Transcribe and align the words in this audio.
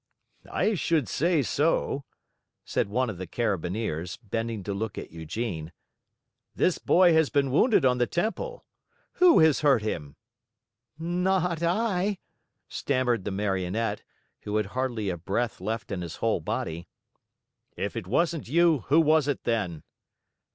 "I 0.51 0.73
should 0.73 1.07
say 1.07 1.43
so," 1.43 2.05
said 2.65 2.89
one 2.89 3.07
of 3.11 3.19
the 3.19 3.27
Carabineers, 3.27 4.17
bending 4.17 4.63
to 4.63 4.73
look 4.73 4.97
at 4.97 5.11
Eugene. 5.11 5.71
"This 6.55 6.79
boy 6.79 7.13
has 7.13 7.29
been 7.29 7.51
wounded 7.51 7.85
on 7.85 7.99
the 7.99 8.07
temple. 8.07 8.65
Who 9.21 9.37
has 9.41 9.59
hurt 9.59 9.83
him?" 9.83 10.15
"Not 10.97 11.61
I," 11.61 12.17
stammered 12.67 13.25
the 13.25 13.29
Marionette, 13.31 14.01
who 14.39 14.55
had 14.57 14.65
hardly 14.65 15.09
a 15.09 15.17
breath 15.17 15.61
left 15.61 15.91
in 15.91 16.01
his 16.01 16.15
whole 16.15 16.39
body. 16.39 16.87
"If 17.77 17.95
it 17.95 18.07
wasn't 18.07 18.47
you, 18.47 18.79
who 18.87 18.99
was 18.99 19.27
it, 19.27 19.43
then?" 19.43 19.83